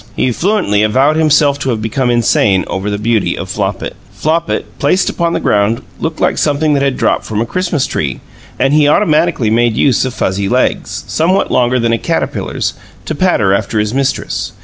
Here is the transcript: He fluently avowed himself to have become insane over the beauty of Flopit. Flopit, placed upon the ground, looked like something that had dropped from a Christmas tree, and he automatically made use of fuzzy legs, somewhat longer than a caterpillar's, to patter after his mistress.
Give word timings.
He 0.15 0.31
fluently 0.31 0.81
avowed 0.81 1.15
himself 1.15 1.59
to 1.59 1.69
have 1.69 1.79
become 1.79 2.09
insane 2.09 2.63
over 2.65 2.89
the 2.89 2.97
beauty 2.97 3.37
of 3.37 3.49
Flopit. 3.51 3.95
Flopit, 4.11 4.63
placed 4.79 5.11
upon 5.11 5.33
the 5.33 5.39
ground, 5.39 5.83
looked 5.99 6.19
like 6.19 6.39
something 6.39 6.73
that 6.73 6.81
had 6.81 6.97
dropped 6.97 7.23
from 7.23 7.39
a 7.39 7.45
Christmas 7.45 7.85
tree, 7.85 8.19
and 8.57 8.73
he 8.73 8.87
automatically 8.87 9.51
made 9.51 9.77
use 9.77 10.03
of 10.03 10.15
fuzzy 10.15 10.49
legs, 10.49 11.03
somewhat 11.05 11.51
longer 11.51 11.77
than 11.79 11.93
a 11.93 11.99
caterpillar's, 11.99 12.73
to 13.05 13.13
patter 13.13 13.53
after 13.53 13.77
his 13.77 13.93
mistress. 13.93 14.53